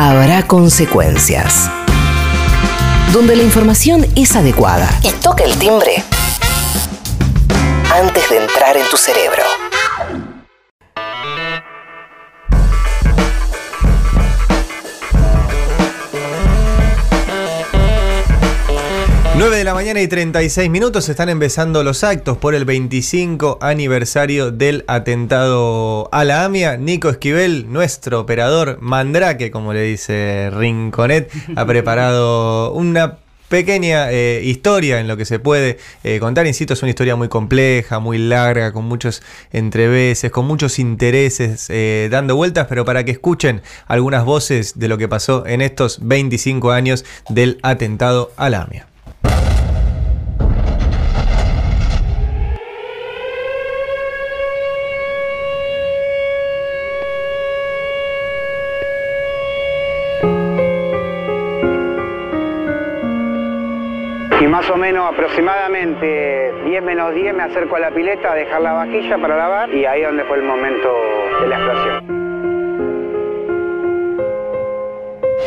[0.00, 1.68] habrá consecuencias.
[3.12, 6.04] Donde la información es adecuada y toca el timbre
[7.92, 9.67] antes de entrar en tu cerebro.
[19.38, 24.50] 9 de la mañana y 36 minutos están empezando los actos por el 25 aniversario
[24.50, 26.76] del atentado a la AMIA.
[26.76, 34.98] Nico Esquivel, nuestro operador Mandrake, como le dice Rinconet, ha preparado una pequeña eh, historia
[34.98, 36.48] en lo que se puede eh, contar.
[36.48, 42.08] Insisto, es una historia muy compleja, muy larga, con muchos entreveses, con muchos intereses eh,
[42.10, 46.72] dando vueltas, pero para que escuchen algunas voces de lo que pasó en estos 25
[46.72, 48.87] años del atentado a la AMIA.
[64.58, 68.72] Más o menos aproximadamente 10 menos 10 me acerco a la pileta a dejar la
[68.72, 70.88] vajilla para lavar y ahí es donde fue el momento
[71.40, 71.94] de la explosión.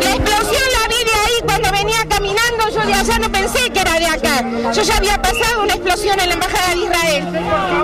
[0.00, 3.80] La explosión la vi de ahí cuando venía caminando, yo de allá no pensé que
[3.80, 4.72] era de acá.
[4.72, 7.24] Yo ya había pasado una explosión en la Embajada de Israel,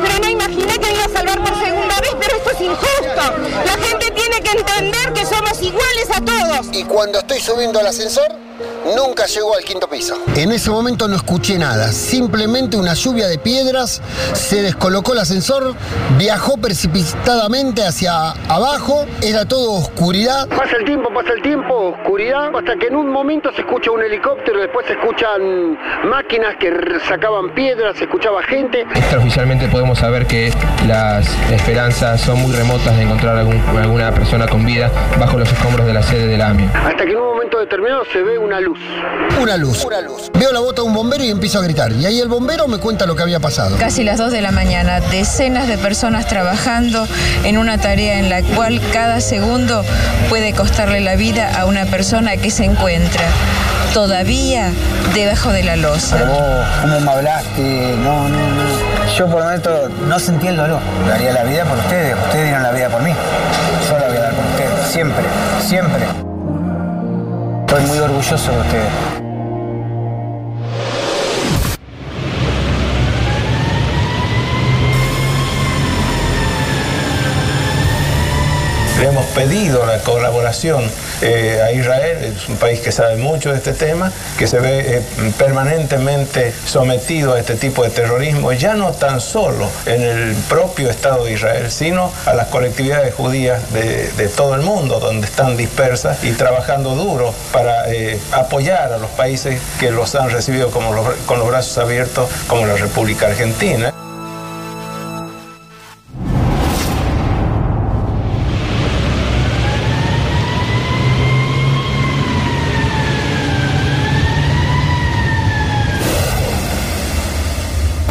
[0.00, 3.22] pero no imaginé que iba a salvar por segunda vez, pero esto es injusto.
[3.66, 6.70] La gente tiene que entender que somos iguales a todos.
[6.72, 8.49] Y cuando estoy subiendo al ascensor,
[8.96, 10.16] nunca llegó al quinto piso.
[10.36, 15.74] En ese momento no escuché nada, simplemente una lluvia de piedras, se descolocó el ascensor,
[16.18, 20.48] viajó precipitadamente hacia abajo, era todo oscuridad.
[20.48, 24.02] Pasa el tiempo, pasa el tiempo, oscuridad, hasta que en un momento se escucha un
[24.02, 26.70] helicóptero, después se escuchan máquinas que
[27.08, 28.86] sacaban piedras, se escuchaba gente.
[29.16, 30.52] Oficialmente podemos saber que
[30.86, 35.94] las esperanzas son muy remotas de encontrar alguna persona con vida bajo los escombros de
[35.94, 36.70] la sede de la AMIA.
[36.86, 38.78] Hasta que en un momento determinado se ve una luz.
[39.40, 39.84] Una luz.
[39.84, 40.32] Una luz.
[40.34, 41.92] Veo la bota de un bombero y empiezo a gritar.
[41.92, 43.76] Y ahí el bombero me cuenta lo que había pasado.
[43.78, 47.06] Casi las 2 de la mañana, decenas de personas trabajando
[47.44, 49.84] en una tarea en la cual cada segundo
[50.28, 53.22] puede costarle la vida a una persona que se encuentra
[53.94, 54.72] todavía
[55.14, 56.16] debajo de la losa.
[56.18, 57.94] Pero vos, ¿cómo me hablaste?
[58.02, 58.62] No, no, no.
[59.16, 60.80] Yo por lo menos no sentí el dolor.
[61.06, 63.12] Daría la vida por ustedes, ustedes dieron la vida por mí.
[63.88, 65.24] Yo la voy a dar por ustedes, siempre,
[65.60, 66.29] siempre.
[67.70, 69.19] Estoy muy orgulloso de ustedes.
[79.00, 80.84] Le hemos pedido la colaboración
[81.22, 84.98] eh, a Israel, es un país que sabe mucho de este tema, que se ve
[84.98, 85.02] eh,
[85.38, 91.24] permanentemente sometido a este tipo de terrorismo, ya no tan solo en el propio Estado
[91.24, 96.32] de Israel, sino a las colectividades judías de, todo el mundo, donde están dispersas y
[96.32, 100.90] trabajando duro para eh, apoyar a los países que los han recibido como
[101.24, 103.94] con los brazos abiertos, como la República Argentina.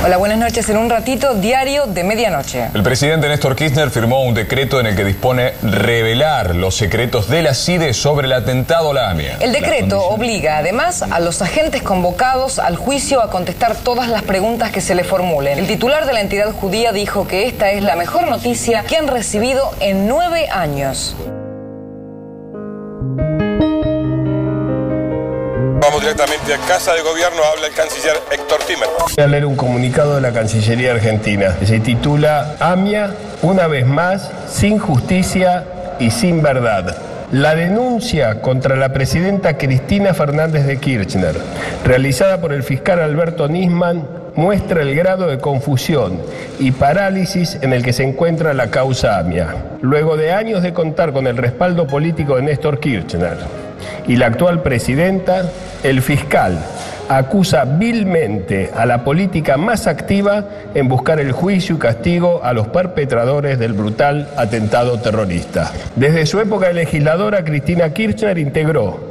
[0.09, 0.67] Hola, buenas noches.
[0.69, 2.69] En un ratito, diario de medianoche.
[2.73, 7.43] El presidente Néstor Kirchner firmó un decreto en el que dispone revelar los secretos de
[7.43, 9.37] la CIDE sobre el atentado a la AMIA.
[9.39, 14.71] El decreto obliga además a los agentes convocados al juicio a contestar todas las preguntas
[14.71, 15.59] que se le formulen.
[15.59, 19.07] El titular de la entidad judía dijo que esta es la mejor noticia que han
[19.07, 21.15] recibido en nueve años.
[26.09, 28.97] Directamente a Casa de Gobierno, habla el canciller Héctor Timerman.
[29.15, 31.55] Voy a leer un comunicado de la Cancillería Argentina.
[31.63, 35.65] Se titula AMIA, una vez más, sin justicia
[35.99, 36.97] y sin verdad.
[37.31, 41.35] La denuncia contra la presidenta Cristina Fernández de Kirchner,
[41.85, 46.19] realizada por el fiscal Alberto Nisman, muestra el grado de confusión
[46.57, 49.53] y parálisis en el que se encuentra la causa AMIA.
[49.81, 53.68] Luego de años de contar con el respaldo político de Néstor Kirchner
[54.07, 55.51] y la actual presidenta,
[55.83, 56.59] el fiscal
[57.09, 60.45] acusa vilmente a la política más activa
[60.75, 65.71] en buscar el juicio y castigo a los perpetradores del brutal atentado terrorista.
[65.95, 69.09] Desde su época de legisladora, Cristina Kirchner integró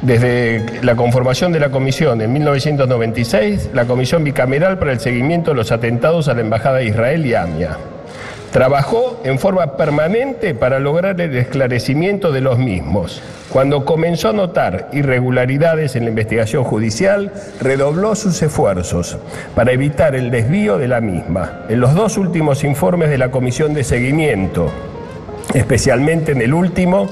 [0.00, 5.56] desde la conformación de la comisión en 1996, la Comisión Bicameral para el Seguimiento de
[5.56, 7.78] los Atentados a la Embajada de Israel y AMIA.
[8.54, 13.20] Trabajó en forma permanente para lograr el esclarecimiento de los mismos.
[13.48, 19.18] Cuando comenzó a notar irregularidades en la investigación judicial, redobló sus esfuerzos
[19.56, 21.62] para evitar el desvío de la misma.
[21.68, 24.70] En los dos últimos informes de la Comisión de Seguimiento,
[25.52, 27.08] especialmente en el último,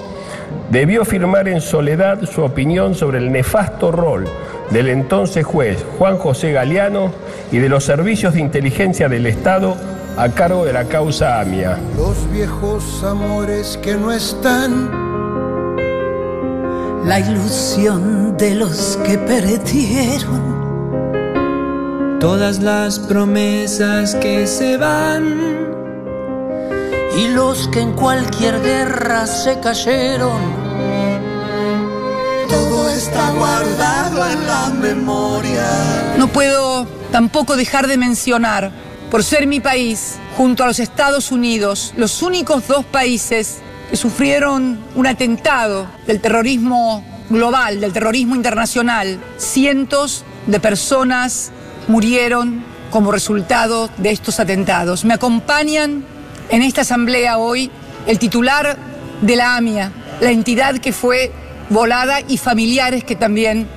[0.70, 4.28] debió firmar en soledad su opinión sobre el nefasto rol
[4.70, 7.10] del entonces juez Juan José Galeano
[7.50, 9.76] y de los servicios de inteligencia del Estado
[10.16, 11.78] a cargo de la causa AMIA.
[11.96, 14.90] Los viejos amores que no están.
[17.06, 20.52] La ilusión de los que perdieron.
[22.20, 25.52] Todas las promesas que se van.
[27.16, 30.62] Y los que en cualquier guerra se cayeron.
[32.48, 35.66] Todo está guardado en la memoria.
[36.16, 41.92] No puedo tampoco dejar de mencionar por ser mi país, junto a los Estados Unidos,
[41.98, 43.58] los únicos dos países
[43.90, 49.20] que sufrieron un atentado del terrorismo global, del terrorismo internacional.
[49.36, 51.52] Cientos de personas
[51.88, 55.04] murieron como resultado de estos atentados.
[55.04, 56.06] Me acompañan
[56.48, 57.70] en esta asamblea hoy
[58.06, 58.78] el titular
[59.20, 59.92] de la AMIA,
[60.22, 61.30] la entidad que fue
[61.68, 63.68] volada y familiares que también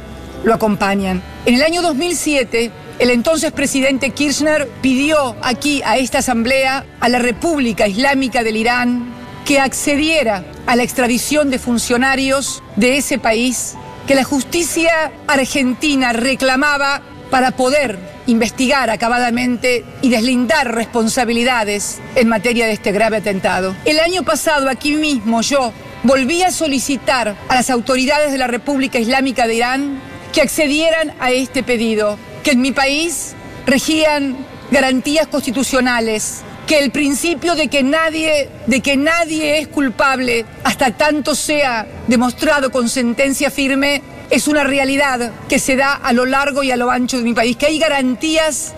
[0.46, 1.22] lo acompañan.
[1.46, 7.20] En el año 2007, el entonces presidente Kirchner pidió aquí a esta asamblea a la
[7.20, 9.14] República Islámica del Irán
[9.46, 13.76] que accediera a la extradición de funcionarios de ese país
[14.08, 22.74] que la justicia argentina reclamaba para poder investigar acabadamente y deslindar responsabilidades en materia de
[22.74, 23.76] este grave atentado.
[23.86, 29.00] El año pasado aquí mismo yo volví a solicitar a las autoridades de la República
[29.00, 30.00] Islámica de Irán
[30.34, 33.34] que accedieran a este pedido que en mi país
[33.66, 34.38] regían
[34.70, 41.34] garantías constitucionales, que el principio de que nadie, de que nadie es culpable hasta tanto
[41.34, 46.70] sea demostrado con sentencia firme es una realidad que se da a lo largo y
[46.70, 48.74] a lo ancho de mi país, que hay garantías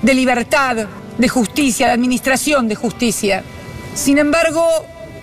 [0.00, 0.86] de libertad,
[1.18, 3.42] de justicia, de administración de justicia.
[3.94, 4.64] Sin embargo,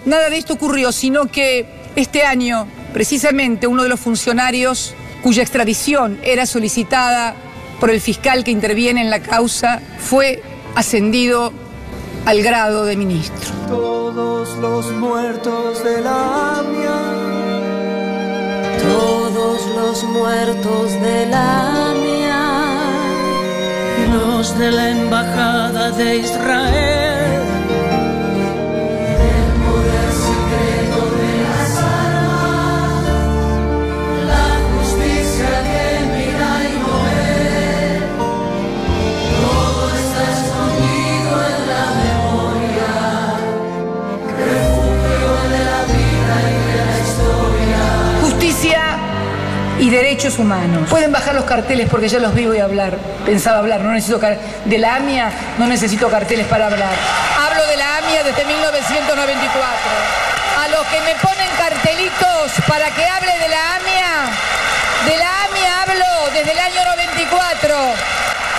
[0.04, 1.66] nada de esto ocurrió, sino que
[1.96, 4.94] este año, precisamente, uno de los funcionarios
[5.24, 7.36] cuya extradición era solicitada
[7.80, 10.42] por el fiscal que interviene en la causa, fue
[10.76, 11.54] ascendido
[12.26, 13.52] al grado de ministro.
[13.68, 17.02] Todos los muertos de la AMIA.
[18.82, 22.16] Todos los muertos de la AMIA.
[24.14, 26.95] Los de la Embajada de Israel.
[49.78, 50.90] Y derechos humanos.
[50.90, 52.98] Pueden bajar los carteles porque ya los vi voy a hablar.
[53.26, 56.94] Pensaba hablar, no necesito de la AMIA, no necesito carteles para hablar.
[57.38, 59.70] Hablo de la AMIA desde 1994.
[60.64, 64.32] A los que me ponen cartelitos para que hable de la AMIA,
[65.06, 67.76] de la AMIA hablo desde el año 94.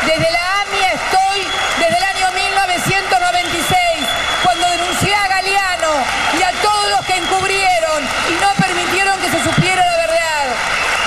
[0.07, 1.41] Desde la AMIA estoy
[1.81, 4.07] desde el año 1996,
[4.45, 5.93] cuando denuncié a Galeano
[6.39, 10.47] y a todos los que encubrieron y no permitieron que se supiera la verdad.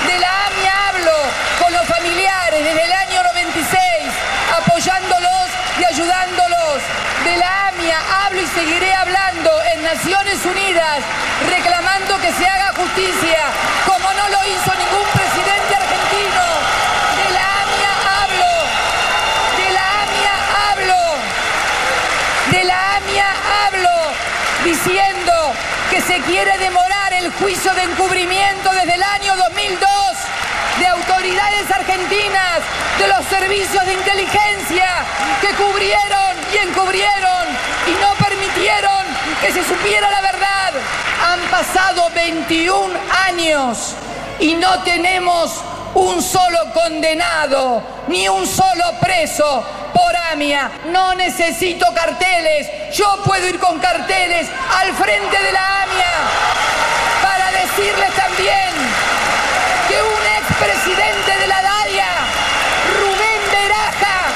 [0.06, 1.16] De la AMIA hablo
[1.62, 4.12] con los familiares desde el año 96,
[4.58, 5.48] apoyándolos
[5.78, 6.82] y ayudándolos.
[7.24, 7.36] De
[7.98, 10.98] hablo y seguiré hablando en Naciones Unidas,
[11.48, 13.38] reclamando que se haga justicia,
[13.86, 16.42] como no lo hizo ningún presidente argentino.
[17.18, 17.92] De la AMIA
[18.22, 18.52] hablo,
[19.58, 20.34] de la AMIA
[20.70, 21.02] hablo,
[22.52, 23.28] de la AMIA
[23.66, 23.96] hablo,
[24.64, 25.52] diciendo
[25.90, 29.90] que se quiere demorar el juicio de encubrimiento desde el año 2002
[30.78, 32.60] de autoridades argentinas,
[32.98, 35.04] de los servicios de inteligencia
[35.40, 37.46] que cubrieron y encubrieron
[37.86, 39.04] y no permitieron
[39.40, 40.72] que se supiera la verdad.
[41.32, 42.94] Han pasado 21
[43.28, 43.94] años
[44.38, 45.60] y no tenemos
[45.94, 50.70] un solo condenado, ni un solo preso por AMIA.
[50.86, 52.68] No necesito carteles.
[52.92, 54.48] Yo puedo ir con carteles
[54.78, 56.14] al frente de la AMIA
[57.22, 58.70] para decirles también
[59.88, 60.29] que un
[60.60, 62.12] expresidente de la DAIA,
[63.00, 64.28] Rubén Beraja,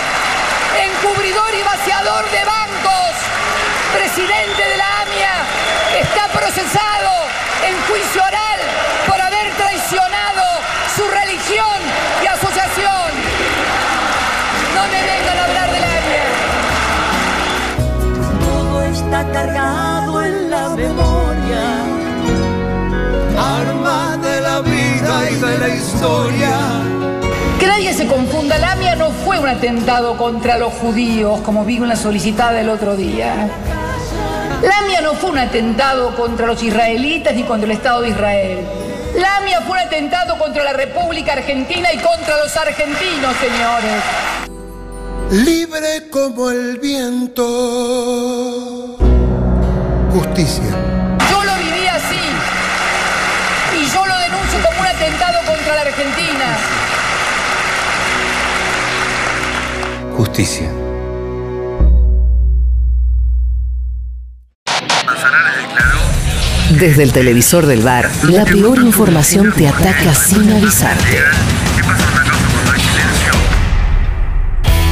[0.86, 3.12] encubridor y vaciador de bancos,
[3.92, 5.44] presidente de la AMIA,
[6.00, 7.10] está procesado
[7.68, 8.60] en juicio oral
[9.06, 10.44] por haber traicionado
[10.96, 11.78] su religión
[12.22, 13.10] y asociación.
[14.74, 16.24] No me vengan a hablar de la AMIA.
[18.40, 21.03] Todo está cargado en la memoria.
[26.04, 26.50] Historia.
[27.58, 31.76] Que nadie se confunda, la AMIA no fue un atentado contra los judíos, como vi
[31.76, 33.48] en la solicitada el otro día.
[34.62, 38.58] La AMIA no fue un atentado contra los israelitas ni contra el Estado de Israel.
[39.16, 44.02] La AMIA fue un atentado contra la República Argentina y contra los argentinos, señores.
[45.30, 47.46] Libre como el viento.
[50.12, 50.64] Justicia.
[51.30, 52.20] Yo lo viví así.
[53.76, 56.58] Y yo lo denuncio como un atentado contra la Argentina.
[60.16, 60.68] Justicia.
[66.70, 71.18] Desde el televisor del bar, la peor información te ataca sin avisarte.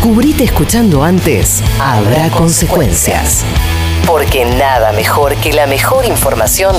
[0.00, 3.42] Cubrite escuchando antes, habrá consecuencias.
[4.06, 6.76] Porque nada mejor que la mejor información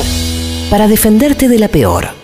[0.69, 2.22] para defenderte de la peor.